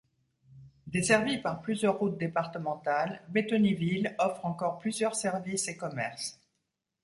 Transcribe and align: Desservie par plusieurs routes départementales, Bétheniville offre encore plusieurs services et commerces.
Desservie 0.87 1.37
par 1.37 1.61
plusieurs 1.61 1.99
routes 1.99 2.17
départementales, 2.17 3.21
Bétheniville 3.29 4.15
offre 4.17 4.43
encore 4.47 4.79
plusieurs 4.79 5.13
services 5.13 5.67
et 5.67 5.77
commerces. 5.77 6.39